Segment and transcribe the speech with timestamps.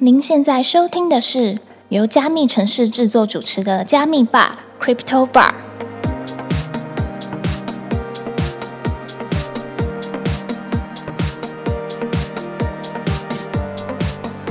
[0.00, 5.52] 您现在收听的是由加密城市制作主持的加密吧 Crypto Bar。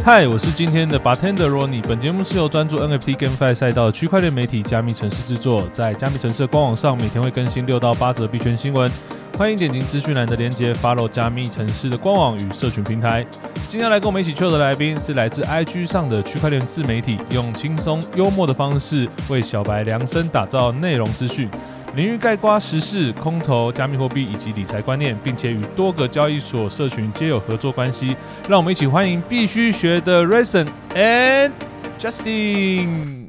[0.04, 1.82] 嗨，我是今天的 bartender Ronnie。
[1.82, 8.92] 本节目是由专注 NFT GameFi 赛道的区块链媒体加密城市制作，在加密城市官网上每天会更新六到八则币圈新闻。
[9.38, 13.24] 欢迎点击资讯栏的链接，follow 加密城市的官网与社群平台。
[13.68, 21.48] 今天来跟我们一起 chill 的来宾是来自 IG 上的区块链自媒体，用轻松幽默的方式为小白量身打造内容资讯，
[21.96, 28.18] 领域概括时事、空投、加密货币以及理财观念，并且与多个交易所社群皆有合作关系。
[28.50, 31.52] 让我们一起欢迎必须学的 Reason and
[32.00, 33.28] Justin。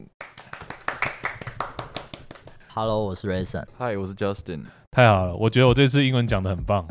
[2.72, 3.66] Hello，我是 Rason。
[3.76, 4.62] Hi，，我是 Justin。
[4.98, 6.84] 太好了，我觉得我这次英文讲的很棒。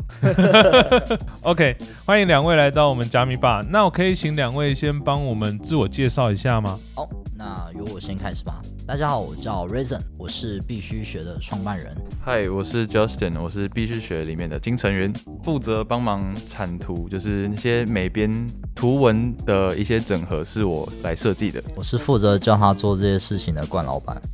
[1.44, 1.76] OK，
[2.06, 3.62] 欢迎两位来到我们加密吧。
[3.68, 6.80] 那我可以请两位先帮我们自我介绍一下吗？
[6.94, 8.62] 好，那由我先开始吧。
[8.86, 11.94] 大家好，我叫 Rayson，我是必须学的创办人。
[12.24, 15.12] 嗨，我是 Justin，我是必须学里面的金成员，
[15.44, 18.32] 负责帮忙产图，就是那些美编
[18.74, 21.62] 图文的一些整合是我来设计的。
[21.76, 24.18] 我是负责教他做这些事情的冠老板。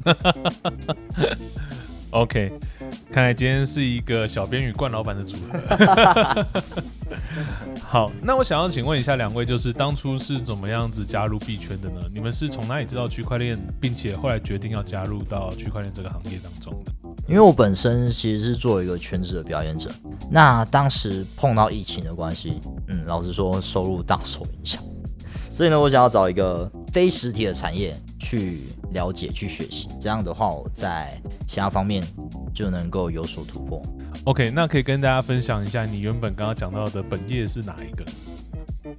[2.15, 2.53] OK，
[3.11, 6.47] 看来今天是一个小编与冠老板的组合。
[7.83, 11.97] 好，那我想要请问一下两位，就是当初是怎么样子加入币圈的呢？
[12.13, 16.93] 你们是从哪里知道区块链，并且后来决定要加入到区块链这个行业当中的？
[17.27, 19.91] 因为我本身其实是做一个全职的表演者，
[20.31, 24.81] 那当时碰到疫情的关系，嗯，老实说收入大受影响，
[25.53, 28.61] 所以呢，我想要找一个非实体的产业去
[28.95, 32.03] 了解、去学习，这样的话，我在其他方面
[32.55, 33.83] 就能够有所突破。
[34.25, 38.05] OK，那可以跟大家分享一下你原本刚刚讲到的本业是哪一个？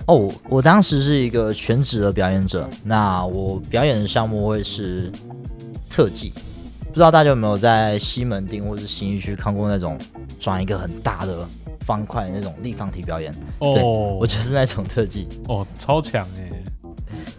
[0.07, 5.11] 哦，我当时是一个全职的表演者，那我表演的项目会是
[5.89, 6.31] 特技。
[6.87, 9.97] 不知道大家有没有在西门町或是新一区看过那种
[10.39, 11.45] 转一个很大的
[11.81, 13.33] 方块那种立方体表演？
[13.59, 16.51] 对哦我，就是那种特技，哦，超强哎！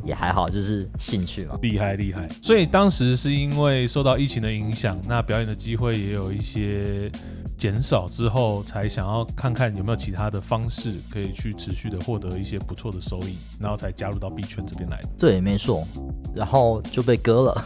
[0.06, 1.58] 也还好，就是兴趣嘛。
[1.60, 2.28] 厉害厉害！
[2.40, 7.10] 所以当时是因为受到疫情的影响，那表演的机会也有一些
[7.56, 15.08] 减少之后，才想要看看有没有其他的方式可以去持续的获得一些不错的收益，然后才加入到币圈这边来的。
[15.18, 15.86] 对，没错。
[16.34, 17.64] 然后就被割了。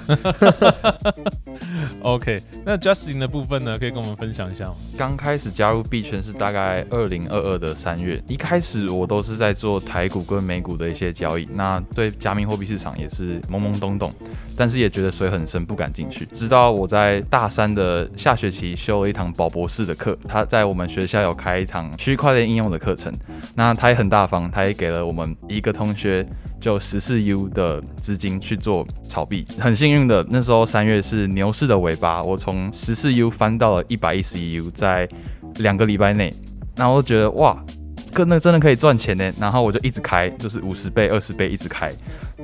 [2.03, 4.77] OK，那 Justin 的部分呢，可以跟我们分享一下吗？
[4.97, 14.13] 刚开始加入币圈是大概二零二二的三月，一开始我都是在做台股跟美股的一些交易，那对加密货币市场也是懵懵懂懂，
[14.57, 16.25] 但是也觉得水很深，不敢进去。
[16.27, 23.13] 直到我在大三的下学期修了一堂保博士的课，他在我们学校有开一堂区块链应用的课程，
[23.55, 26.27] 那他也很大方，他也给了我们一个同学
[26.61, 29.47] 就十四 U 的资金去做炒币。
[29.59, 35.09] 很幸运的，那时候三月是牛市的尾巴，我从十四 U 翻到了一百一十一 U，在
[35.57, 36.35] 两个礼拜内，
[36.77, 37.57] 那我觉得哇，
[38.13, 39.33] 跟那真的可以赚钱呢。
[39.39, 41.93] 然后我就一直开，就是五十倍、二十倍一直开，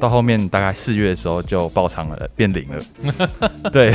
[0.01, 3.71] 到后面大概四月的时候就爆仓了，变零了。
[3.71, 3.95] 对，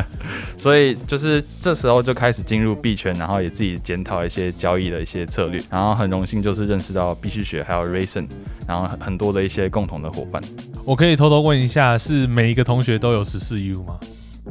[0.56, 8.28] 所以就是这时候就开始进入币圈，然后也自己检讨一些交易的一些策略，然后很荣幸就是认识到必须学还有 Rayson，
[8.66, 10.42] 然后很多的一些共同的伙伴。
[10.84, 13.98] 我可以偷偷问一下，是每一个同学都有十四 U 吗？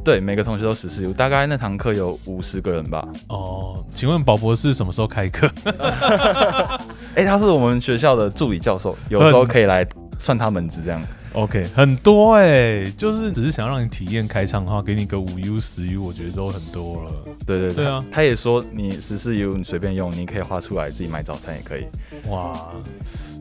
[0.03, 3.07] 对，每个同学都十四 U，大概那堂课有五十个人吧。
[3.27, 5.49] 哦，请问宝博士什么时候开课？
[7.15, 9.87] 哎、他是我们学校的助理教授，有时候可以来
[10.19, 11.01] 算他门子这样。
[11.33, 17.11] OK，很多哎、就是只是想让你体验开唱的话，给你个五 U 十 U，我觉得都很多了。
[17.45, 21.85] 对对对啊他也说你十四 U 你随便用，你可以画出来自己买早餐也可以。
[22.29, 22.71] 哇，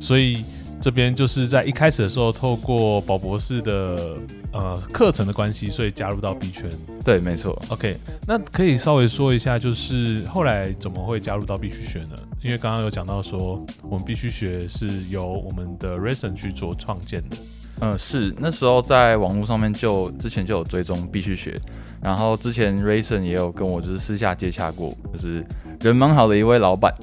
[0.01, 0.45] 所以
[0.81, 4.19] 这边就是在一开始的时候，透过宝博士的
[4.53, 6.71] 呃课程的关系，所以加入到 B 圈。
[7.03, 7.61] 对，没错。
[7.69, 7.97] OK，
[8.27, 12.17] 那可以稍微说一下，就是后来怎么会加入到必须学呢？
[12.43, 17.37] 因为刚刚有讲到说，我们必须学是由我们的 Reason 去做创建的。
[17.81, 21.55] 嗯，是那时候在网络上面就之前就有追踪必须学，
[22.01, 25.45] 然后之前 Rason 也有跟我就是私下接洽过，就是
[25.81, 26.95] 人蛮好的一位老板，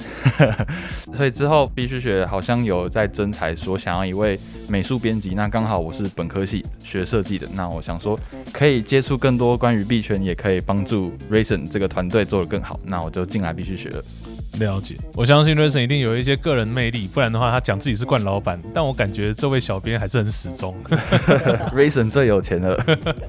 [1.14, 8.18] 所以之后必须学好像有在征才说想要一位美术编辑，那刚好我是本科系学设计的，那我想说
[8.54, 14.04] 可以接触更多关于币圈，也可以帮助 Rason 这个团队做得更好，那我就进来必须学了。
[14.60, 20.76] 了解，我相信 Rayson 一定有一些个人魅力，不然的话他讲自己是冠老板，但我感觉这位小编还是很始终。
[21.74, 22.78] Rayson 最有钱了。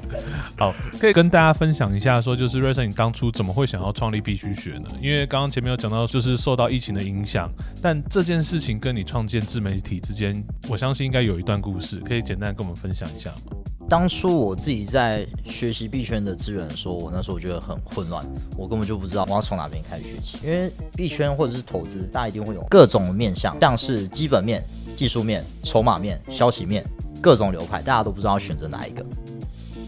[0.58, 4.88] 好，可以跟大家分享一下，说就是 Rayson 你当初怎么会想要创立必须学呢？
[5.00, 13.56] 因为刚刚前面有讲到，就是受到疫情的影响，但这件事情跟你创建自媒体之间，我相信应该有一段故事，可以简单跟我们分享一下吗？
[13.88, 18.24] 当初我自己在学习币圈的资源的时候，我那时候觉得很混乱，
[18.56, 20.38] 我根本就不知道我要从哪边开始学习。
[20.42, 24.64] 因为币圈或者是投资，大家一定会有各种面向，像是基本面、
[24.96, 26.84] 技术面、筹码面、消息面，
[27.20, 29.04] 各种流派，大家都不知道选择哪一个。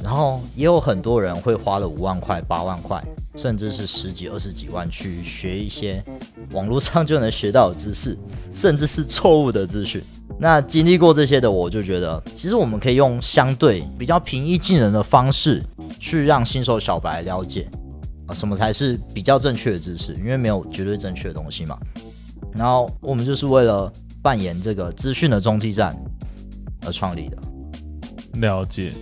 [0.02, 3.02] 然后也有很多人会花了五万块、八万块，
[3.36, 6.04] 甚至是十几、二十几万去学一些
[6.52, 8.14] 网络上就能学到的知识，
[8.52, 10.02] 甚至是错误的资讯。
[10.38, 15.62] 那经历过这些的我，就觉得其实我们可以用相对比较平易近人的方式，
[15.98, 17.66] 去让新手小白了解
[18.26, 21.78] 啊什么才是比较正确的知识，因为没有绝对正确的东西嘛。
[22.54, 23.92] 然后我们就是为了
[24.22, 25.96] 扮演这个资讯的中继站
[26.86, 27.36] 而创立的。
[28.34, 28.92] 了解，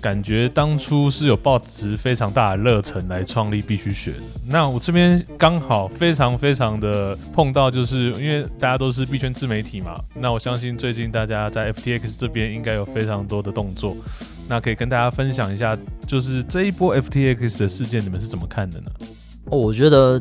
[0.00, 4.14] 感觉当初是有抱持非常大的热忱来创立必须学。
[4.44, 13.96] 那我这边刚好非常非常的碰到，就是因为大家都是币圈自媒体嘛，那我相信最近大家在 FTX 这边应该有非常多的动作，
[14.48, 15.76] 那可以跟大家分享一下，
[16.06, 18.90] 就是这一波 FTX 的事件，你们是怎么看的呢
[19.50, 20.20] 哦，我觉得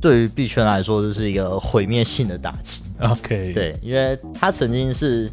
[0.00, 2.82] 对于币圈来说，这是一个毁灭性的打击。
[3.00, 5.30] ？OK，，对，因为它曾经是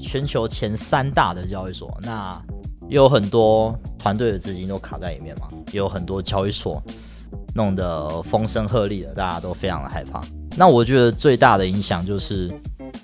[0.00, 2.40] 全球前三大的交易所，那
[2.88, 6.82] 也有很多团队的资金都卡在里面嘛，也有很多交易所
[7.54, 10.20] 弄得风声鹤唳的，大家都非常的害怕。
[10.56, 12.48] 那我觉得最大的影响就是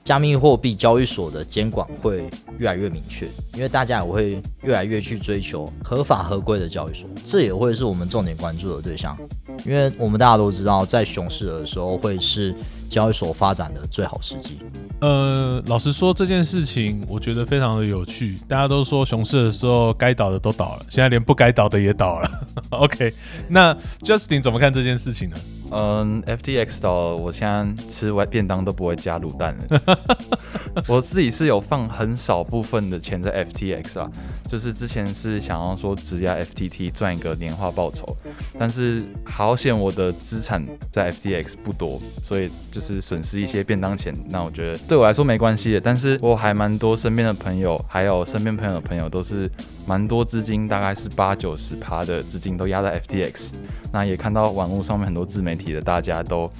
[0.02, 2.28] 加密货币交易所的监管会
[2.58, 9.16] 越来越明确，因为大家也会越来越去追求合法合规的交易所，这也会是我们重点关注的对象。
[9.64, 12.54] 因为我们大家都知道，在熊市的时候会是
[12.88, 14.58] 交易所发展的最好时机。
[15.00, 18.38] 呃，老实说这件事情，我觉得非常的有趣。
[18.48, 22.30] 大家都说熊市的时候该倒的都倒了，现在连不该倒的也倒了。
[22.70, 23.12] OK，
[23.48, 25.36] 那 Justin 怎么看这件事情呢？
[25.70, 29.98] 嗯，FTX 到我现在吃完便当都不会加卤蛋了。
[30.88, 34.10] 我自己是有放很少部分的钱在 FTX 啊，
[34.48, 38.16] 就是之前是想要说质押 FTT 赚一个年化报酬，
[38.58, 44.14] 但是好险我的资产在 FTX 不多，所以就是损失一些便当钱。
[44.28, 49.50] 那我觉得对我来说没关系的，但是我还蛮多身边的朋友，还有身边朋友的朋友都是
[49.86, 53.50] 蛮多资金，大概是八九十趴的资金都压在 FTX。
[53.92, 56.50] 那也看到网络上面很多自媒体的大家都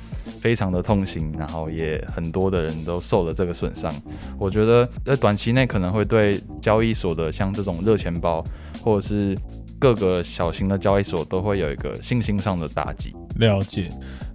[0.45, 3.91] 非常的痛心，然后也很多的人都受了这个损伤。
[4.39, 8.45] 我觉得在短期内可能会对交易所的像这种热钱包，
[8.83, 9.35] 或者是
[9.79, 13.17] 各个小型的交易所都会有一个信心上的打击。
[13.37, 13.89] 了解。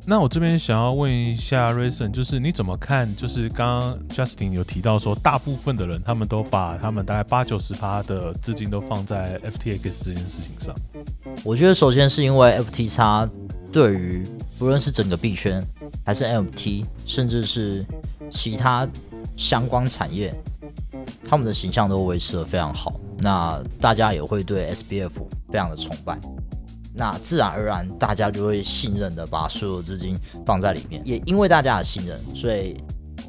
[0.04, 3.16] 那我这边想要问一下 Rayson，就是你怎么看？
[3.16, 10.74] 就是刚刚 Justin 有提到说，大部分的人他们都把他们大概八九十趴的资金都放在 FTX 这件事情上。
[11.46, 13.30] 我觉得首先是因为 FTX
[13.72, 14.26] 对于
[14.58, 15.64] 不论是整个币圈，
[16.10, 17.86] 还是 NFT，甚至是
[18.32, 18.88] 其他
[19.38, 20.34] 相关产业，
[21.24, 23.00] 他们的形象都维持得非常好。
[23.20, 25.12] 那大家也会对 SBF
[25.52, 26.20] 非常的崇拜，
[26.96, 31.00] 那自然而然大家就会信任的把所有资金放在里面。
[31.06, 32.76] 也因为大家的信任，所以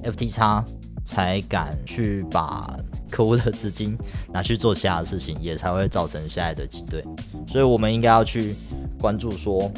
[0.02, 0.64] FTX
[1.04, 2.80] 才敢去把
[3.10, 3.94] 客户的资金
[4.32, 7.04] 拿去做其他的事情，也才会造成现在的挤兑。
[7.46, 8.54] 所以我们应该要去
[8.98, 9.70] 关注说，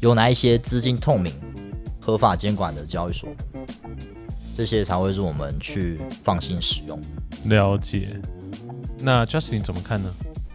[0.00, 1.32] 有哪一些资金透明、
[2.04, 3.30] 合法监管的交易所，
[4.54, 7.00] 这些才会是我们去放心使用。
[7.46, 8.20] 了解。
[9.00, 10.10] 那 Justin 怎么看呢？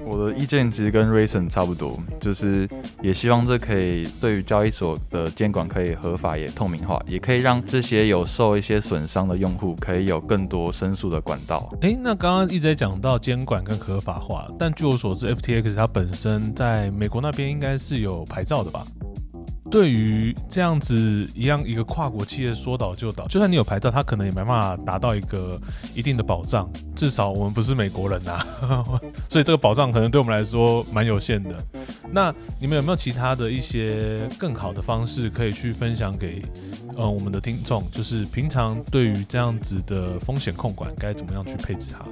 [0.05, 2.67] 我的意见其实跟 Rayson 差不多，就是
[3.01, 11.71] 也希望这可以对于交易所的监管可以合法也透明化，也可以让这些有受一些损伤的用户可以有更多申诉的管道。
[11.81, 18.85] 诶，那刚刚一直在讲到监管跟合法化，但据我所知，FTX 它本身在美国那边应该是有牌照的吧？
[19.69, 25.59] 对于这样子一样一个跨国企业说倒就倒，就算你有牌照，它可能也没办法达到一个
[25.93, 26.69] 一定的保障。
[26.95, 28.43] 至少我们不是美国人呐、
[29.29, 31.55] 所以这个保障可能对我们来说蛮有限的。
[32.11, 36.41] 那你们有没有其他的一些更好的方式可以去分享给
[36.97, 37.83] 呃我们的听众？
[37.91, 42.03] 就是平常对于这样子的风险控管该怎么样去配置它？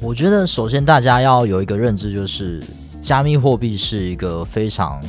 [0.00, 2.62] 我觉得首先大家要有一个认知，就是
[3.02, 5.02] 加密货币是一个非常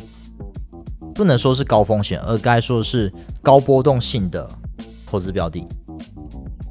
[1.20, 3.12] 不能说是高风险，而该说是
[3.42, 4.50] 高波动性的
[5.06, 5.68] 投资标的。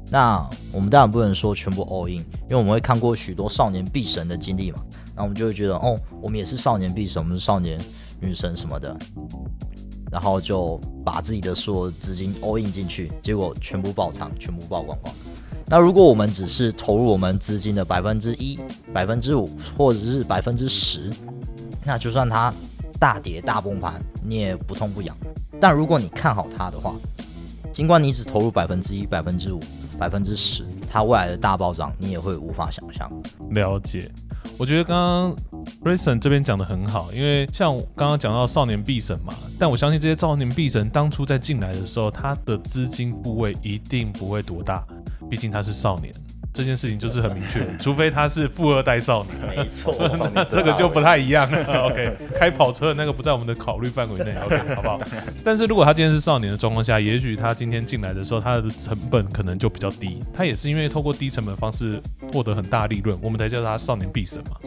[0.09, 4.79] 那我们当然不能说全部 all in，因为我们会看过许多少年必神的经历嘛，
[5.15, 7.79] 那我们就会觉得，哦，我们也是少年必神，我们是少年
[8.19, 8.97] 女神什么的。
[10.11, 15.13] 然后就把自己的所有资金 all in 进去，结果全部爆仓，全部爆光光。
[15.67, 18.59] 那如果我们只是投入我们资金的百分之一、
[18.91, 21.11] 百分之五，或者是百分之十，
[21.85, 22.51] 那就算它
[22.99, 25.15] 大跌大崩盘，你也不痛不痒。
[25.59, 26.93] 但如果你看好它的话，
[27.71, 29.59] 尽管你只投入百分之一、百分之五、
[29.97, 33.09] 百分之十，它未来的大暴涨你也会无法想象。
[33.51, 34.11] 了解，
[34.57, 35.35] 我觉得刚刚
[35.83, 44.85] Grayson 这边讲的很好，因为像刚刚讲到少年必神嘛，但我相信这些少年必神当初在进来的时候，他的资金部位一定不会多大，
[45.29, 46.13] 毕竟他是少年。
[46.51, 49.95] 这件事情就是很明确， 除非他是富二代少年， 没错，
[50.33, 51.85] 那这个就不太一样了。
[51.85, 54.99] OK，开跑车的那个不在我们的考虑范围内，OK，好不好？
[55.43, 60.21] 但是如果他今天是少年的状况下，也许他今天进来的时候，他的成本可能就比较低。
[60.33, 62.01] 他也是因为透过低成本方式
[62.33, 64.57] 获得很大利润，我们才叫他少年必胜嘛。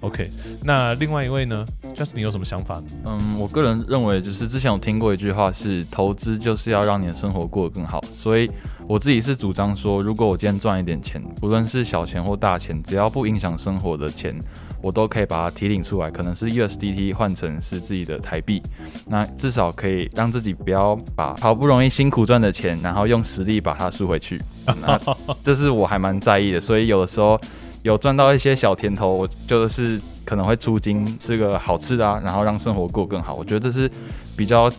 [0.00, 0.30] OK，
[0.62, 2.82] 那另外一位呢？Just 你有什么想法？
[3.04, 8.50] 嗯，我个人认为就是之前我听过一句话是，投资就是要让你的生活过得更好，所以。
[8.88, 14.34] 我自己是主张说，如果我今天赚一点钱，不论是小钱或大钱，只要不影响生活的钱，
[14.80, 18.62] 我都可以把它提领出来，可能是 USDT 换成是自己的台币，
[19.06, 24.40] 那至少可以让自己不要把好不容易辛苦赚的钱，然后用实力把它输回去。
[24.80, 24.98] 那
[25.42, 27.38] 这是我还蛮在意的，所以有的时候
[27.82, 33.34] 有赚到一些小甜头，我就是可能会出金吃个好吃的啊，然后让生活过更好。
[33.34, 33.90] 我觉得这是
[34.34, 34.72] 比较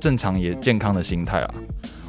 [0.00, 1.54] 正常也健康的心态啊。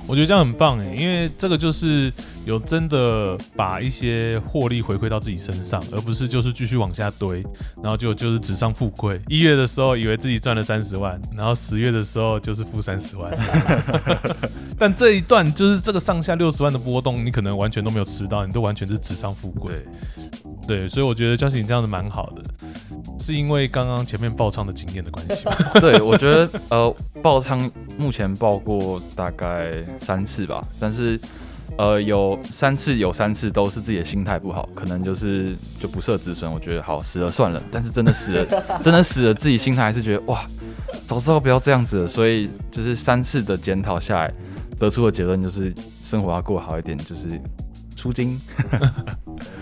[0.07, 2.11] 我觉得这样很棒诶，因为这个就是
[2.45, 7.41] 有真的把一些获利回馈到自己身上，而不是就是继续往下堆，
[7.81, 9.21] 然后就就是纸上富贵。
[9.29, 13.31] 一月的时候以为自己赚了三十万，然后十月的时候就是负三十万。
[14.77, 19.73] 但这一段就是这个上下六十万的波动，你可能完全都没有吃到，你都完全是纸上富贵。
[20.67, 22.43] 对，所以我觉得教你这样子蛮好的，
[23.19, 25.45] 是因为刚刚前面爆仓的经验的关系。
[25.79, 29.71] 对，我觉得呃爆仓目前爆过大概。
[29.99, 31.19] 三次吧，但是，
[31.77, 36.51] 呃，有三次有三次都是自己的心态不好，可能就是就不设止损。
[36.51, 40.43] 我觉得好死了算了，但是真的死了， 真的死了，自己心态还是觉得哇，
[41.05, 42.07] 早知道不要这样子了。
[42.07, 44.33] 所以就是三次的检讨下来，
[44.79, 47.39] 得出的结论就是生活要过好一点，就是
[48.01, 48.41] 出金。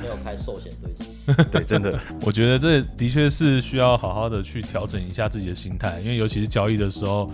[0.01, 7.29] 没有开寿险对冲， 对，真的，我觉得这的确是需要好好的去调整一下自己的心态，因为尤其是交易的时候。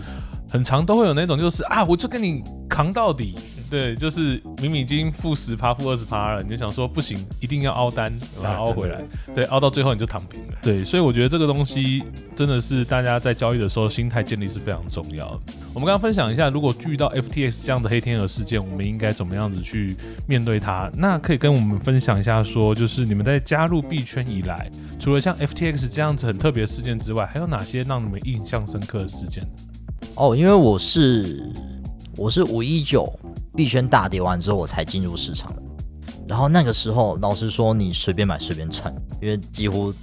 [0.47, 3.35] 很长都会有那种，就是啊，我就跟你扛到底，
[3.75, 9.03] 对，就是明明已经负十趴、负二十趴了，你就想说不行，一定要凹单，把它凹回来，
[9.33, 12.01] 对，凹到最后你就躺平了，对，所以我觉得这个东西
[12.33, 15.39] 真的是大家在交易的时候心态建立是非常重要的。
[15.73, 20.89] 我们刚刚分享一下，如果遇到 FTX 这样的黑天鹅事件，我们应该怎么样子去面对它？
[20.95, 29.43] 那可以跟我们分享一下，说就是你们在加入币圈以来，除了像 FTX 这样子很特别的事件之外，还有哪些让你们印象深刻的事件？
[30.15, 31.51] 哦，因为我是
[32.15, 33.11] 我是五一九
[33.55, 35.61] 币圈大跌完之后我才进入市场的，
[36.27, 39.93] 然后那个时候老实说你随便买随便赚，因为几乎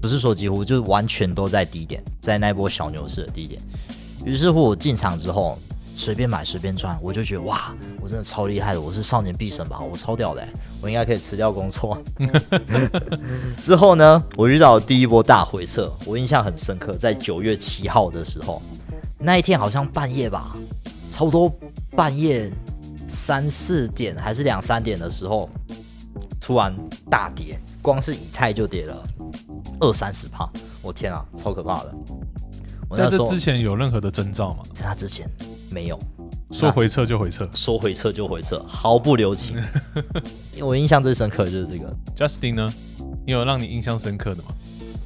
[0.00, 3.60] 不是说几乎就是完全都在低点，在那波小牛市的低点。
[4.24, 5.58] 于是乎我进场之后
[5.94, 10.46] 随便买随便赚，我就觉得哇，我真的超厉害的，我是少年必胜吧，我超屌的，
[10.80, 11.98] 我应该可以辞掉工作。
[13.60, 18.62] 之后呢，我遇到第一波大回撤，我印象很深刻，在九月七号的时候。
[19.18, 20.54] 那一天好像半夜吧，
[21.08, 21.50] 差不多
[21.92, 22.52] 半夜
[23.16, 25.48] 三四点还是两三点的时候，
[26.38, 26.76] 突然
[27.10, 29.02] 大跌，光是以太就跌了
[29.80, 30.46] 二三十帕，
[30.82, 31.94] 我天啊，超可怕的！
[32.94, 34.62] 在这之前有任何的征兆吗？
[34.74, 35.26] 在他之前
[35.70, 35.98] 没有，
[36.52, 39.56] 说回撤就回撤，说回撤就回撤，毫不留情。
[40.60, 41.96] 我印象最深刻的就是这个。
[42.14, 42.72] Justin 呢？
[43.26, 44.50] 你有让你印象深刻的吗？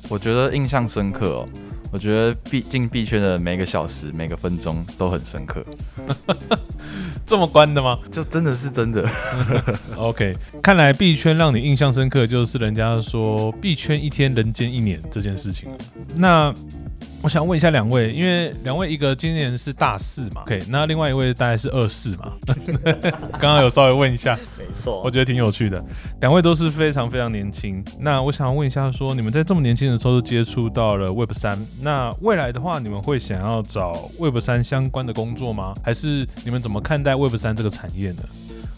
[0.09, 1.49] 我觉得印象深刻哦。
[1.93, 5.61] 我觉得币进币圈的每个小时、每个分钟都很深刻，
[7.31, 7.97] 这么关的吗？
[8.11, 9.09] 就真的是真的。
[9.97, 15.69] OK，看来币圈让你印象深刻，就是人家说币圈一天人间一年这件事情。
[16.17, 16.53] 那
[17.23, 22.33] 我想问一下两位，因为两位一个今年是大四嘛，OK，那另外一位大概是二四嘛，
[23.39, 25.85] 刚刚有稍微问一下，没错，我觉得挺有趣的。
[26.23, 35.75] 两位都是非常非常年轻，那我想问一下，说你们在这么年轻的时候就接触到了 Web 三，那未来的话，你们会想要找 Web 三相关的工作吗？
[35.85, 38.23] 还是你们怎么看待 Web 三这个产业呢？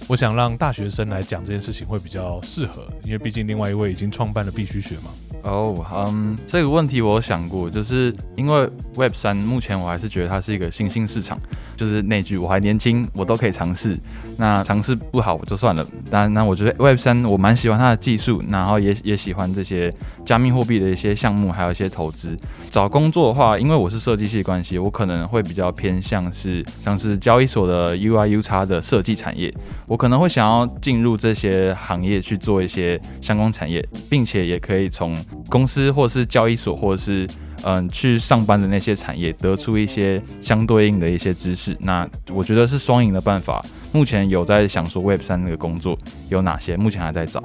[0.08, 5.12] 我想让大学生来讲这件事情会比较适合，因为毕竟另外一位已经创办了必须学嘛。
[5.42, 11.38] 哦，嗯，这个问题我想过，就是因为 Web 三目前我还是觉得它是一个新兴市场，
[11.76, 13.98] 就是那句我还年轻，我都可以尝试。
[14.42, 15.86] 那尝试不好我就算了。
[16.10, 19.88] 那那我觉得 Web 三我蛮喜欢它的技术，然后也也喜欢这些
[20.26, 22.36] 加密货币的一些项目，还有一些投资。
[22.68, 29.54] 找工作的话，因为我是设计系关系，我可能会比较偏向是像是交易所的 UI U 叉的设计产业，
[29.86, 35.16] 我可能会想要进入这些行业去做一些相关产业，并且也可以从
[35.48, 37.28] 公司或是交易所或者是
[37.62, 41.76] 嗯去上班的那些产业得出一些相对应的一些知识。
[41.78, 43.64] 那我觉得是双赢的办法。
[43.92, 45.96] 目前有在想说 Web 三那个工作
[46.28, 47.42] 有哪些，目前还在找。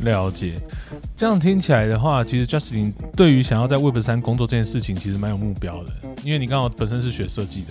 [0.00, 0.60] 了解，
[1.16, 5.92] 这样听起来的话，其实 Justin 对于想要在 Web 三工作这件事情，其实蛮有目标的，
[6.22, 7.68] 因为你刚好本身是学设计的。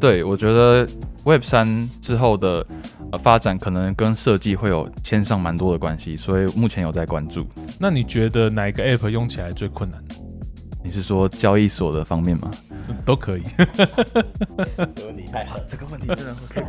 [0.00, 0.86] 对，我觉得
[1.24, 2.66] Web 三之后的
[3.12, 7.46] 呃发展，可能跟设计会有牵上蛮多的关系，所以目前有在关注。
[7.78, 10.02] 那你觉得哪一个 App 用起来最困难？
[10.86, 12.48] 你是说交易所的方面吗？
[13.04, 13.42] 都可以。
[13.74, 13.84] 这
[15.02, 16.64] 个问题太好，这个问题真的可以，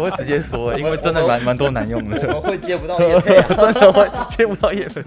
[0.00, 2.16] 我会直接说，因为真的蛮蛮多难用的。
[2.28, 5.02] 我们会接不到业配啊，真的会接不到业配。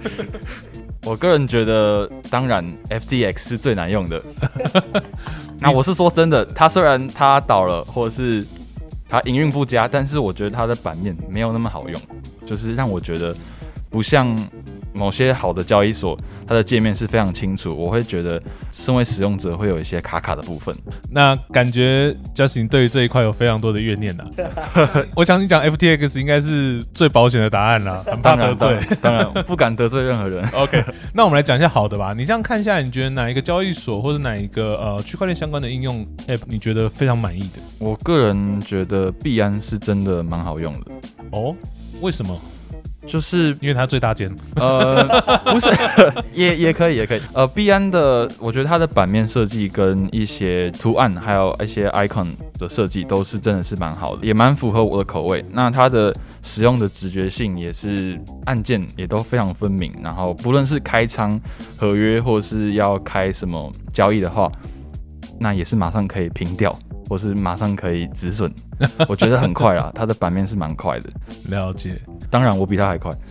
[1.02, 4.22] 我个人觉得，当然 FTX 是最难用的。
[5.58, 8.46] 那我是说真的，它虽然它倒了，或者是
[9.10, 12.00] 它营运不佳，但是我觉得它的版面没有那么好用，
[12.46, 13.36] 就是让我觉得
[13.90, 14.38] 不像。
[14.96, 20.76] 某些好的交易所，它的界面是非常清楚，我会觉得身为使用者会有一些卡卡的部分。
[21.12, 24.24] 那感觉 Justin 对于这一块有非常多的怨念呐。
[25.16, 30.48] 我想你讲 FTX 应该是最保险的答案啦，很怕得罪， 当然不敢得罪任何人。
[30.50, 30.84] OK，
[31.14, 32.14] 那我们来讲一下好的吧。
[32.16, 37.60] 你这样看一下来，你觉得哪一个交易所或者哪一个呃区块链相关的应用 App 你觉得非常满意的？
[37.80, 40.92] 我个人觉得币安是真的蛮好用的。
[41.32, 41.56] 哦，
[42.02, 42.40] 为什么？
[43.06, 45.04] 就是因为它最大间，呃，
[45.46, 45.68] 不是，
[46.34, 47.22] 也也可以，也可以。
[47.34, 55.44] 呃，币安的，我觉得它的版面设计跟一些图案，还有一些 icon 的设计，都是真的是蛮好的，也蛮符合我的口味。
[55.52, 61.40] 那它的使用的直觉性也是按键也都非常分明，然后不论是开仓
[61.78, 64.52] 合约，或是要开什么交易的话，
[65.40, 66.78] 那也是马上可以平掉。
[67.08, 68.52] 或是马上可以止损，
[69.08, 71.10] 我觉得很快啊，它的版面是蛮快的。
[71.50, 73.12] 了解，当然我比他还快。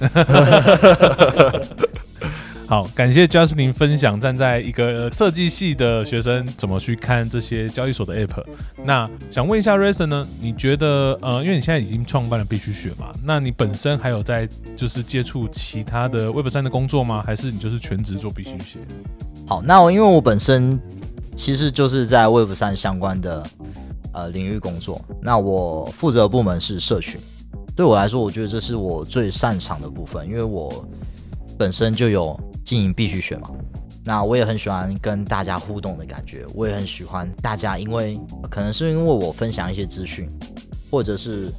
[2.67, 8.43] 好，感谢 Justin 分享站在一个设计系的学生怎么去看这些交易所的 App。
[8.85, 10.27] 那想问一下 Rayson 呢？
[10.41, 17.23] 你觉得呃，因为你现在已经创办了必须学嘛，那你本身还有在就是接触其他的 Web 三的工作吗？
[17.25, 18.79] 还是你就是全职做必须学？
[19.47, 20.81] 好，那我因为我本身。
[21.35, 23.47] 其实就是在 Web 三相关的
[24.13, 25.01] 呃领域工作。
[25.21, 27.21] 那我负责的部门是社群，
[27.77, 30.87] 对我来说，我觉得这是我最擅长的部分，因为我
[31.59, 33.51] 本身就有经营必须学嘛。
[34.07, 38.21] 那我也很喜欢跟大家互动的感觉，我也很喜欢大家，因为
[38.51, 40.29] 可能是因为我分享一些资讯，
[40.91, 41.51] 或者是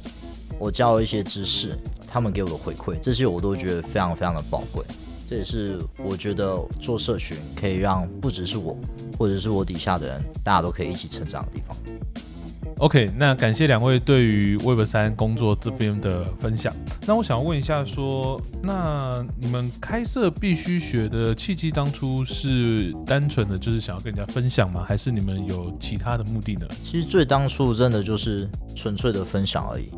[0.58, 4.84] 我教一些知识，他们给我的回馈，这些我都觉得非常非常的宝贵。
[5.28, 8.78] 这也是我觉得做社群可以让不只是我，
[9.18, 11.76] 或者是我底下的人，大家都可以一起成长的地方。
[12.78, 16.70] OK，那感谢两位对于 Web 三工作这边的分享。
[17.06, 24.84] 那我想问一下，说那你们开设必须学的契机，当初是单纯的就是想要跟人家分享吗？
[24.86, 26.66] 还是你们有其他的目的呢？
[26.82, 29.88] 其实最当初真的就是纯粹的分享而已。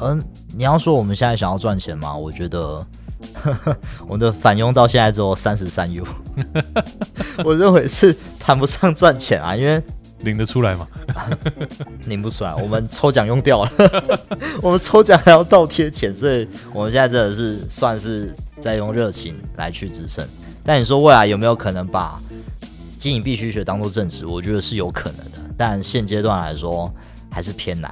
[0.00, 0.24] 嗯，
[0.56, 2.16] 你要说我们现在想要赚钱吗？
[2.16, 2.86] 我觉得。
[4.08, 6.06] 我的返佣到现在只有三十三 U，
[7.44, 9.82] 我认为是谈不上赚钱啊，因为
[10.20, 10.86] 领得出来吗？
[12.06, 13.70] 领不出来，我们抽奖用掉了，
[14.62, 20.26] 我们抽奖还要倒贴钱，所以我们现在真的是算是在用热情来去支撑。
[20.62, 22.20] 但你说未来有没有可能把
[22.98, 24.26] 经营必须学当做正职？
[24.26, 26.92] 我觉得是有可能的，但现阶段来说
[27.30, 27.90] 还是偏难。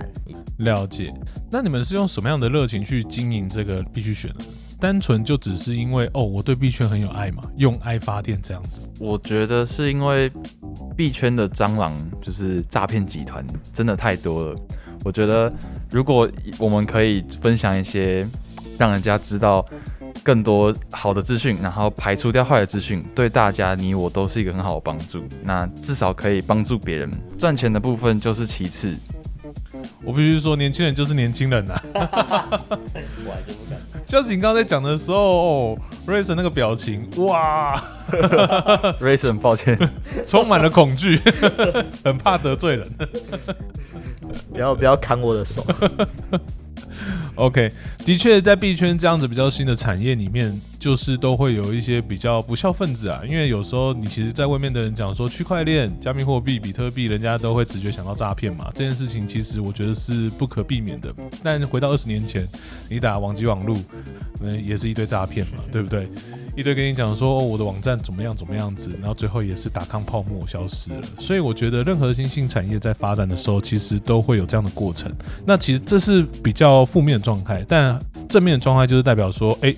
[0.58, 1.12] 了解，
[1.50, 4.44] 那你们是用什么样的热情去经营这个必须学呢？
[4.80, 8.80] 单纯就只是因为哦，我对币圈很有爱嘛，用爱发电这样子。
[8.98, 10.30] 我觉得是因为
[10.96, 14.54] 币圈的蟑螂就是诈骗集团真的太多了。
[15.04, 15.52] 我觉得
[15.90, 18.26] 如果我们可以分享一些
[18.78, 19.64] 让人家知道
[20.22, 25.22] 更多好的资讯，然后排除掉坏的资讯，对大家你我都是一个很好的帮助。
[25.42, 28.96] 那至少可以帮助别人赚钱的部分就是其次。
[30.04, 31.80] 我必须说，年轻人就是年轻人呐。
[31.94, 32.00] 我
[33.32, 33.67] 还真不敢。
[34.08, 37.76] 就是你刚刚在讲的时候，Rayson 那个表情，哇，
[38.98, 39.78] Rayson，抱歉，
[40.26, 41.20] 充满了恐惧，
[42.02, 42.90] 很怕得罪人。
[44.50, 45.64] 不要不要砍我的手。
[47.36, 47.70] OK，
[48.04, 58.70] 的确，在币圈这样子比较新的产业里面，就是都会有一些比较不孝分子啊，因为有时候你其实在外面的人讲说区块链、加密货币、比特币，人家都会直觉想到诈骗嘛。
[58.74, 61.12] 这件事情其实我觉得是不可避免的。
[61.42, 62.46] 但回到二十年前，
[62.88, 63.76] 你打网际网路，
[64.40, 66.08] 嗯，也是一堆诈骗嘛，对不对？
[66.56, 71.00] 一堆跟你讲说哦我的网站怎么样怎么样子，然后最后也是打康泡沫消失了。
[71.18, 75.12] 所以我觉得任何新兴产业在发展的时候，其实都会有这样的过程。
[75.44, 79.74] 那其实这是比较负面的状态，但正面的状态就是代表说，哎，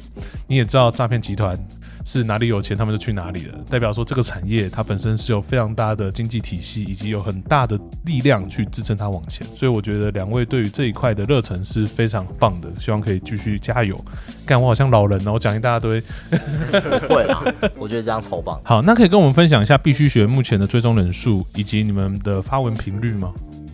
[0.47, 1.59] 你也知道诈骗集团。
[2.03, 3.59] 是哪里有钱，他们就去哪里了。
[3.69, 9.47] 代表说，这个产业它本身是有非常大的经济体系，以及有很大的力量去支撑它往前。
[9.55, 14.03] 所以我觉得两位对于这一块的热忱是非常棒的，希望可以继续加油。
[14.47, 16.01] 干我好像老人哦，我讲一大堆。
[16.01, 17.45] 不会啦，
[17.77, 18.59] 我觉得这样超棒。
[18.65, 23.31] 好，那可以跟我们分享一下必须学目前的追踪人数以及你们的发文频率吗？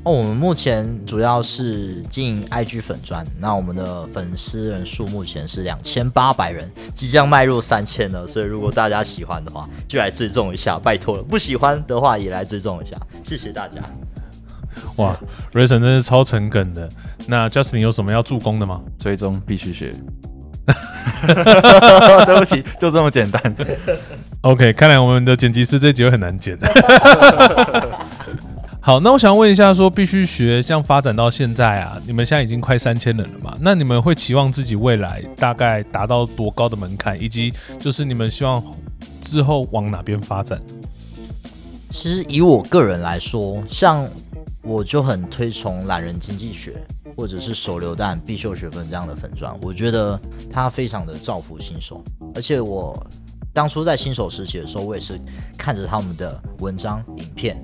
[0.07, 8.25] 哦，我们目前主要是经营 IG 粉砖，那我们的粉丝人数目前是两千八百人，即将迈入三千了。
[8.25, 13.81] 所以如果大家喜欢的话，就来追踪一下，拜托了；不喜欢的话，也来追踪一下，谢谢大家。
[14.95, 15.19] 哇
[15.53, 16.89] r a s o n 真是超诚恳的。
[17.27, 18.81] 那 Justin 有什么要助攻的吗？
[19.01, 19.93] 追踪必须学。
[21.27, 23.43] 对不起，就这么简单。
[24.43, 26.57] OK，看来我们的剪辑师这集会很难剪。
[28.87, 33.59] 好，那我想问一下，说必须学，像发展到现在啊，你们现在已经快三千人了嘛？
[33.61, 38.63] 那你们会期望自己未来大概达到多高的门槛，以及就是你们希望
[39.21, 40.63] 之后往哪边发展？
[41.91, 44.09] 其实以我个人来说，像
[44.63, 46.77] 我就很推崇懒人经济学，
[47.17, 50.17] 或者是手榴弹必修学分这样的粉砖，我觉得
[50.49, 52.01] 它非常的造福新手。
[52.37, 53.05] 而且我
[53.53, 55.21] 当初在新手时期的时候，我也是
[55.59, 57.61] 看着他们的文章、影片。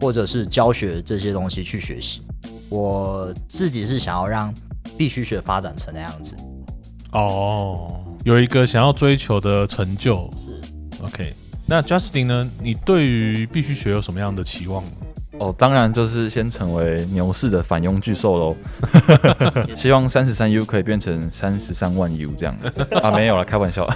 [0.00, 2.22] 或者是教学这些东西去学习，
[2.68, 4.52] 我自己是想要让
[4.96, 6.36] 必须学发展成那样子。
[7.12, 10.30] 哦，有一个想要追求的成就。
[10.36, 10.60] 是。
[11.02, 11.34] OK，
[11.66, 12.50] 那 Justin 呢？
[12.60, 14.82] 你对于必须学有什么样的期望？
[15.38, 18.56] 哦，当然就是先成为牛市的反佣巨兽喽。
[19.76, 22.56] 希望三十三 U 可以变成三十三万 U 这样。
[23.02, 23.86] 啊，没有了，开玩笑。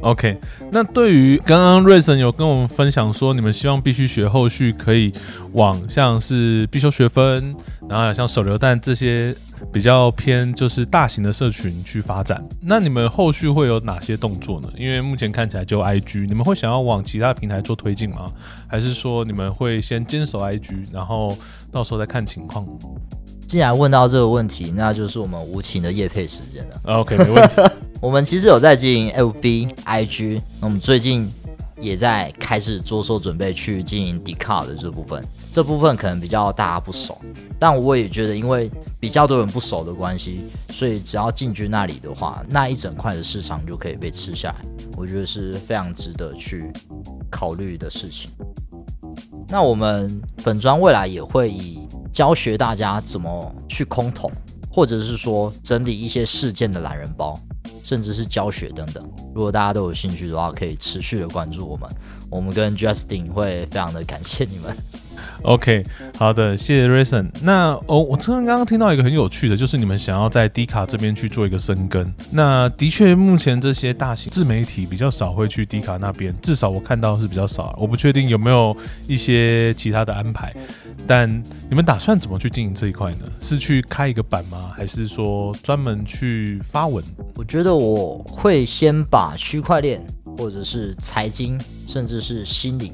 [0.00, 0.36] OK，
[0.70, 5.12] 那对于刚刚瑞森有跟我们分享说，你们希望必须学后续可以
[5.52, 7.54] 往像是必修学分，
[7.88, 9.34] 然后像手榴弹这些
[9.72, 12.42] 比较偏就是大型的社群去发展。
[12.60, 14.68] 那你们后续会有哪些动作呢？
[14.76, 18.32] 因为目前看起来就 IG，你们会想要往其他平台做推进吗？
[18.66, 21.36] 还是说你们会先坚守 IG，然后
[21.70, 22.66] 到时候再看情况？
[23.46, 26.80] 既然问到这个问题，那就是我们无情的夜配时间了。
[26.84, 27.54] OK，没问题。
[28.00, 31.30] 我们其实有在经营 FB、IG，那我们最近
[31.78, 35.22] 也在开始着手准备去经营 d c a r 的这部分。
[35.50, 37.20] 这部分可能比较大家不熟，
[37.58, 44.64] 但我也觉得，因为比较多人不熟的关系，所以只要进军那里的话，那一整块的市场就可以被吃下来。
[44.96, 46.72] 我觉得是非常值得去
[47.30, 48.30] 考虑的事情。
[49.46, 51.86] 那我们粉砖未来也会以。
[52.12, 54.30] 教学大家怎么去空投，
[54.70, 57.38] 或者是说整理一些事件的懒人包，
[57.82, 59.02] 甚至是教学等等。
[59.34, 61.88] 如果大家都有兴趣的话，可以持续的关注我们。
[62.28, 64.76] 我们跟 Justin 会非常的感谢你们。
[65.42, 65.84] OK，
[66.16, 67.28] 好的，谢谢 Rison。
[67.42, 72.12] 那哦，我这边刚刚听到一个很有趣的，就是你们想要在 D 卡这边去做一个深耕。
[72.30, 77.76] 那的确，目前这些大型自媒体比较少会去 D 卡那边，至少我看到是比较少。
[77.78, 80.54] 我不确定有没有一些其他的安排。
[81.06, 81.28] 但
[81.68, 83.26] 你们打算怎么去经营这一块呢？
[83.40, 84.70] 是去开一个版吗？
[84.74, 87.02] 还是说专门去发文？
[87.34, 90.00] 我觉得我会先把区块链，
[90.36, 92.92] 或者是财经，甚至是心理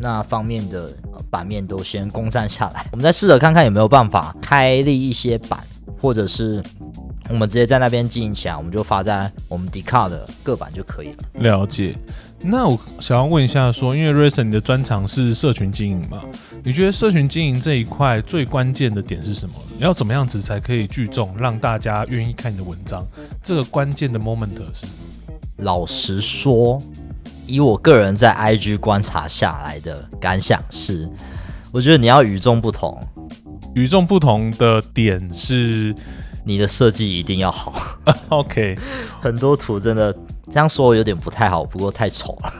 [0.00, 0.92] 那方面的
[1.30, 2.86] 版面都先攻占下来。
[2.92, 5.60] 我们再试着看看有没有办法开立一些版，
[6.00, 6.62] 或者是
[7.28, 11.16] 我们直接在那边经营起来，我们就发在我们 d 卡的各版就可以了。
[11.34, 11.94] 了解。
[12.40, 16.22] 那我想要问一下，说因为 r a s o n 你的专长是社群经营嘛？
[16.62, 19.54] 你觉得社群经营这一块最关键的点是什么？
[19.76, 23.04] 你要怎么样子才可以聚众，让大家愿意看你的文章？
[23.42, 24.86] 这个关键的 moment 是？
[25.56, 26.80] 老实说，
[27.48, 31.10] 以我个人在 IG 观察下来的感想是，
[31.72, 32.96] 我觉得你要与众不同。
[33.74, 35.94] 与众不同的点是，
[36.44, 37.72] 你的设计一定要好。
[38.28, 38.76] OK，
[39.20, 40.14] 很多图真的。
[40.50, 42.52] 这样说有点不太好，不过太丑了。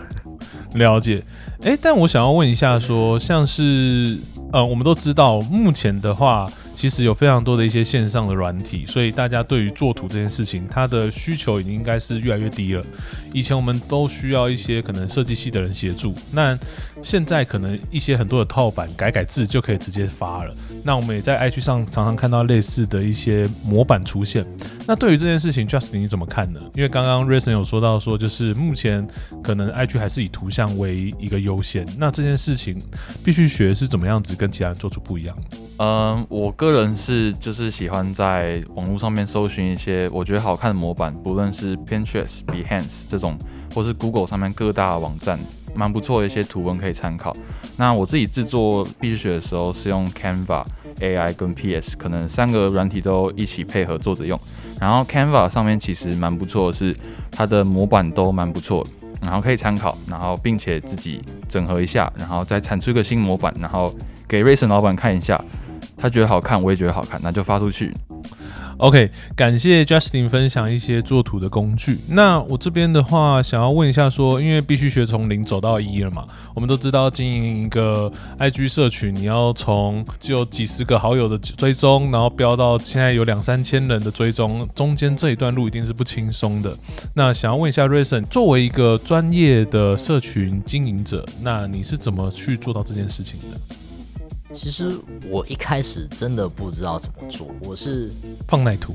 [0.74, 1.22] 了解，
[1.62, 4.18] 哎，但我想要问一下，说像是，
[4.52, 6.50] 呃，我们都知道，目前的话。
[6.78, 12.84] 其实有非常多的一些线上的软体，所以大家对于做图这件事情，它的需求已经应该是越来越低了。
[13.32, 16.56] 以前我们都需要一些可能设计系的人协助，那
[17.02, 20.54] 现在可能一些很多的套版改改字就可以直接发了。
[20.84, 24.46] 那我们也在爱趣上常常看到类似的一些模板出现。
[24.88, 26.58] 那对于这件事情，Justin 你怎么看呢？
[26.74, 29.06] 因为刚刚 Rason 有说到说，就是目前
[29.42, 31.86] 可能 IG 还是以图像为一个优先。
[31.98, 32.82] 那这件事情
[33.22, 35.36] 必须学是怎么样子跟其他人做出不一样？
[35.76, 43.36] 嗯，我个人是就是喜欢在网络上面搜寻一些我觉得好看的模板，不论是 Pinterest、Behance 这种，
[43.74, 45.38] 或是 Google 上面各大网站，
[45.74, 47.36] 蛮不错的一些图文可以参考。
[47.76, 50.64] 那我自己制作必须学的时候是用 Canva、
[51.00, 54.38] AI 跟 PS，可能三个软体都一起配合做着用。
[54.80, 56.94] 然后 Canva 上面其实蛮不错是
[57.30, 58.86] 它的模板都蛮不错，
[59.22, 63.94] 然后可以参考，然后并且自己整合一下，然后再产出一个新模板，然后
[64.26, 65.42] 给 Racer 老板看一下。
[66.00, 67.92] 他觉得好看，我也觉得好看，那就发出去。
[68.78, 71.98] OK，感谢 Justin 分享一些做图的工具。
[72.06, 86.72] 那我这边的话，想要问一下，说因为必须学从零走到一了嘛，我们都知道经营一个 IG 社群，你要从只有几十个好友的追踪，然后飙到现在有两三千人的追踪，中间这一段路一定是不轻松的。
[87.14, 93.58] 那想要问一下 Rayson，作为一个专业的社群经营者，那你是怎么去做到这件事情的？
[94.52, 98.10] 其实我一开始真的不知道怎么做，我是
[98.46, 98.94] 放奶图，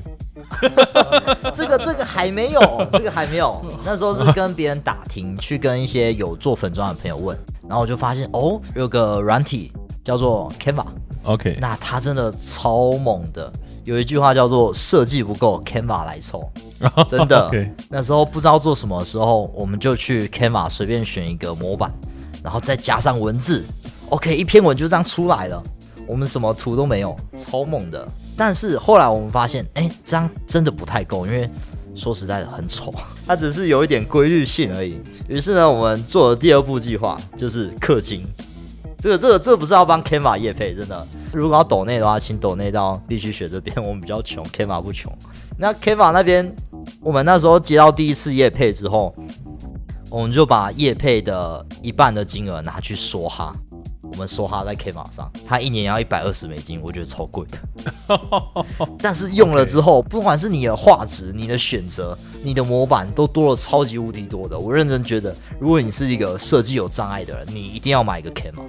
[1.55, 2.61] 这个这个还没有，
[2.91, 3.63] 这个还没有。
[3.85, 7.37] 那时候是跟别人打听，去跟一些有做粉妆的朋友问，
[7.67, 9.71] 然后我就发现哦，有个软体
[10.03, 13.51] 叫做 Canva，OK，那它真的超猛的。
[13.83, 16.49] 有一句话叫做“设计不够，Canva 来凑
[17.05, 17.51] ”，真的。
[17.89, 21.91] 那时候不知道做什么的时候，我们就去 Canva 随便选一个模板，
[22.41, 23.63] 然后再加上文字。
[24.13, 25.61] OK，一篇文就这样出来了，
[26.05, 28.07] 我们什么图都没有，超猛的。
[28.37, 31.49] 但是后来我们发现，哎，这样真的不太够，因为
[31.95, 32.93] 说实在的很丑，
[33.25, 35.01] 它只是有一点规律性而已。
[35.27, 38.23] 于是呢，我们做了第二步计划，就是氪金。
[38.99, 41.07] 这个、这个、这不是要帮 Canva 业配，真的。
[41.33, 45.11] 如果要抖内的话，请抖内到必须学这边， 我们比较穷，Canva 不穷。
[45.57, 46.55] 那 Canva 那边，
[47.01, 49.11] 我们那时候接到第一次业配之后，
[50.11, 53.51] 我们就把业配的一半的金额拿去说哈。
[54.13, 58.17] 我们说他在 K 码上，他一年要一百二十美金，我觉得超贵的。
[59.01, 64.57] 但是用了之后，不管是你的画质、你的选择、你的模板，都多了超级无敌多的。
[64.57, 68.61] 我认真觉得，如果你是一个设计有障碍的人，你一定要买一个 K 码，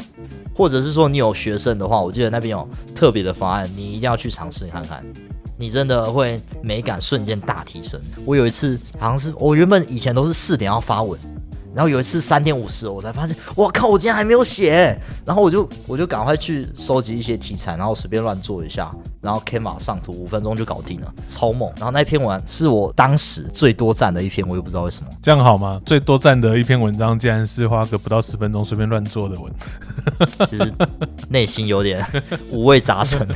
[0.56, 5.04] 或者是说你有学生的话，我记得那边有特别的方案，你一定要去尝试看看，
[5.58, 8.00] 你真的会美感瞬间大提升。
[8.24, 11.20] 我有一次好像是我原本以前都是四点要发文。
[11.74, 14.96] 然后有一次三点五十，我才发现，我靠，我今天还没有写。
[15.24, 21.70] 然后我就我就赶快去收集一些题材，然后随便乱做一下，然后 Canva 上图，五分钟就搞定了，超猛。
[21.76, 25.10] 然后那篇文是我当时最多赞的一篇，我也不知道为什么。
[25.20, 25.80] 这样好吗？
[25.84, 29.52] 最多赞的一篇文章，竟然是花个不到十分钟随便乱做的文。
[30.46, 30.72] 其实
[31.28, 32.06] 内心有点
[32.50, 33.26] 五味杂陈。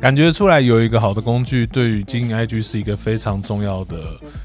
[0.00, 3.96] 感觉出来有一个好的工具，对于经营 IG 是一个非常重要的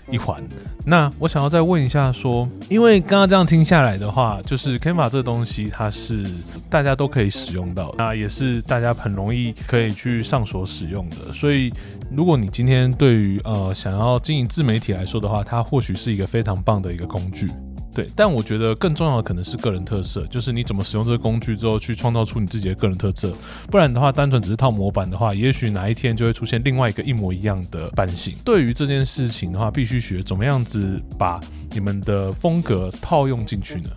[0.09, 0.41] 一环。
[0.85, 6.25] 那我想要再问一下，说，因为刚刚这样听下来的话，就是 Canva 这东西，它是
[6.69, 11.33] 大家都可以使用到，那也是大家很容易可以去上手使用的。
[11.33, 11.73] 所以，
[12.09, 17.49] 如果你今天对于呃想要经营自媒体来说的话，它或许是一个非常棒的一个工具。
[17.93, 23.33] 对，但我觉得更重要的可能是个人特色，就是你怎么使用这个工具之后，去创造出你自己的个人特色。
[23.69, 28.35] 不然的话，单纯只是套模板的话，也许哪一天就会出现另外一个一模一样的版型。
[28.45, 31.39] 对于这件事情的话，必须学怎么样子把
[31.71, 33.89] 你们的风格套用进去呢？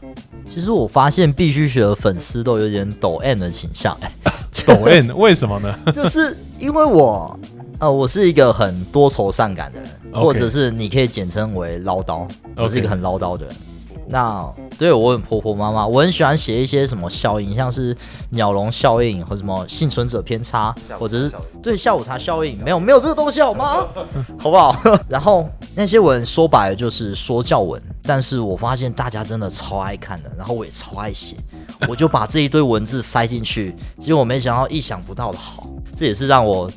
[0.45, 3.97] 其实我发现必须学的粉丝都有点抖 N 的倾向，
[4.67, 5.79] 抖 N 为什么呢？
[5.93, 7.39] 就是因为我
[7.79, 13.55] 呃，我是一个很多愁善感的人，或者是你可以简称为唠叨，我是一个很唠叨的人。
[14.13, 14.47] 那
[14.79, 17.97] 对我很婆婆妈妈，我很喜欢写一些什么效应，像是
[18.29, 23.87] 鸟笼效应和什么幸存者偏差，或者是对下午茶效应，没有没有这个东西好吗？
[24.39, 24.77] 好不好？
[25.09, 31.35] 然后那些文说白了就是说教文，但是我发现大家真的超爱看的，然后我也超爱写，
[31.89, 36.71] 我就把这一堆文字塞进去，结果没想到意想不到的好，这也是让我。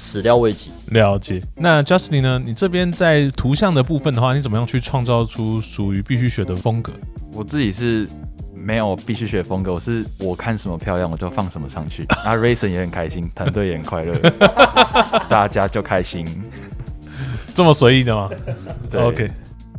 [0.00, 1.42] 始料未及，了解。
[1.56, 2.40] 那 Justin 呢？
[2.46, 6.92] 你这边在图像的部分的话，你怎么样去创造出属于必须学的风格？
[7.32, 8.08] 我自己是
[8.54, 12.06] 没有必须学风格，我是我看什么漂亮我就放什么上去。
[12.24, 14.14] 那，Rayson 也很开心，团队也很快乐，
[15.28, 16.24] 大家就开心，
[17.52, 18.30] 这么随意的吗？
[18.88, 19.28] 对，OK。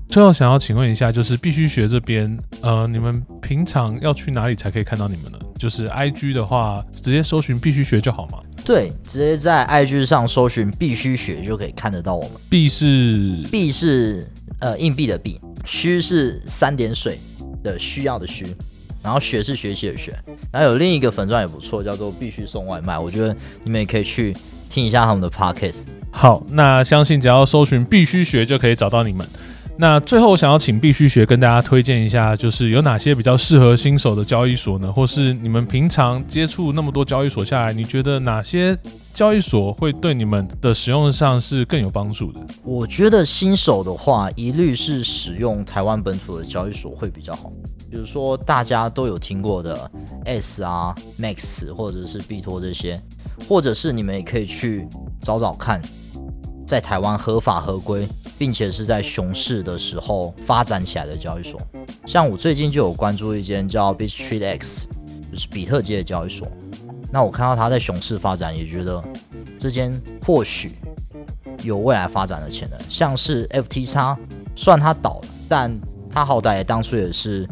[0.10, 5.40] 最后想要请问一下，就是必须学这边，呃，你们平常要去哪里才可以看到你们呢？
[5.58, 8.40] 就是 IG 的话，直接搜寻必须学就好吗？
[8.70, 12.34] 对，直接在 IG 上搜寻必须学就可以看得到我们。
[12.48, 14.28] 币是币是
[14.60, 17.18] 呃硬币的币，需是三点水
[17.64, 18.46] 的需要的需，
[19.02, 20.14] 然后学是学习的学。
[20.52, 24.38] 然后有另一个粉钻也不错，叫做必须送外卖，我觉得你们也可以去
[24.70, 25.80] 听一下他们的 podcast。
[26.12, 29.28] 好，那相信只要搜寻必须学就可以找到你们。
[29.82, 34.92] 那最后，我想要请必须学跟大家推荐一下，就是有哪些比较适合新手的交易所呢？
[34.92, 38.78] 或是你们平常接触那么多交易所下来，你觉得哪些
[39.14, 42.42] 交易所会对你们的使用上是更有帮助的？
[42.66, 47.50] 我觉得新手的话，一律是使用台湾本土的交易所会比较好。
[47.90, 49.90] 比如说大家都有听过的
[50.26, 53.02] S 啊、Max 或者是币托这些，
[53.48, 54.86] 或者是你们也可以去
[55.22, 55.82] 找找看。
[56.70, 61.60] 在台湾合法合规，并且是在熊市的时候发展起来的交易所，
[62.06, 64.88] 像我最近就有关注一间叫 b i t r e e X，
[65.32, 66.48] 就是比特街的交易所。
[67.12, 69.04] 那我看到它在熊市发展，也觉得
[69.58, 70.74] 这间或许
[71.64, 72.80] 有未来发展的潜能。
[72.88, 74.16] 像是 FTX，
[74.56, 75.76] 算它倒了，但
[76.12, 77.50] 它好歹当初也是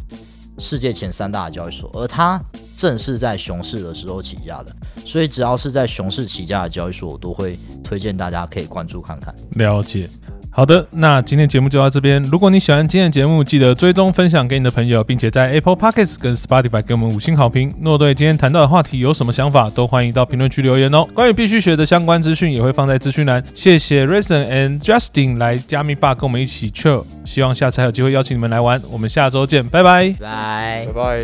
[0.60, 2.42] 世界前三大的交易所，而它
[2.76, 4.76] 正是在熊市的时候起家的。
[5.06, 9.34] 所以只要是在熊市起家的交易所，我都会推荐大家可以关注看看。
[9.52, 10.10] 了解，
[10.58, 12.20] 好的，那今天节目就到这边。
[12.32, 17.72] 如果你喜欢今天的节目，记得追踪分享给你的朋友，并且在 Apple Podcasts 跟 Spotify 给我们五星好评。
[17.80, 21.06] 若对今天谈到的话题有什么想法，都欢迎到评论区留言哦。
[21.14, 23.44] 关于必须学的相关资讯也会放在资讯栏。
[23.54, 28.82] 谢谢 Reason and Justin 来加密吧跟我们一起 chill，希望下次还有机会邀请你们来玩。
[28.90, 31.22] 我们下周见，拜拜，拜拜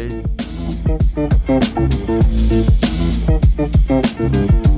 [4.68, 4.73] 拜。